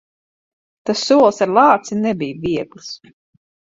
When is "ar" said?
1.47-1.53